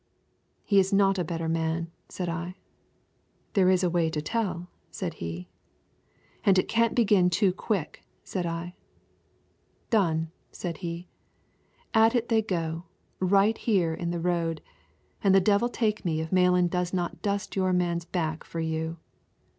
[0.63, 2.55] "He is not a better man," said I.
[3.53, 5.47] "There is a way to tell," said he.
[6.43, 8.73] "And it can't begin too quick," said I.
[9.91, 11.07] "Done," said he.
[11.93, 12.85] "At it they go,
[13.19, 14.63] right here in the road,
[15.23, 18.97] and the devil take me if Malan does not dust your man's back for you."